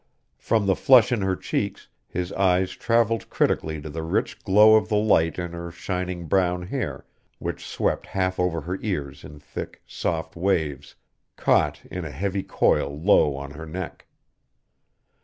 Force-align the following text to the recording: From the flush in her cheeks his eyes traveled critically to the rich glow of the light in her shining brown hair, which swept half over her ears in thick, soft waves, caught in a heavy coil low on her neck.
From 0.39 0.65
the 0.65 0.75
flush 0.75 1.11
in 1.11 1.21
her 1.21 1.35
cheeks 1.35 1.87
his 2.07 2.33
eyes 2.33 2.71
traveled 2.71 3.29
critically 3.29 3.79
to 3.79 3.87
the 3.87 4.01
rich 4.01 4.39
glow 4.43 4.75
of 4.75 4.89
the 4.89 4.95
light 4.95 5.37
in 5.37 5.51
her 5.51 5.69
shining 5.69 6.25
brown 6.25 6.63
hair, 6.63 7.05
which 7.37 7.67
swept 7.67 8.07
half 8.07 8.39
over 8.39 8.61
her 8.61 8.79
ears 8.81 9.23
in 9.23 9.37
thick, 9.37 9.83
soft 9.85 10.35
waves, 10.35 10.95
caught 11.35 11.85
in 11.85 12.03
a 12.03 12.09
heavy 12.09 12.41
coil 12.41 12.99
low 12.99 13.35
on 13.35 13.51
her 13.51 13.67
neck. 13.67 14.07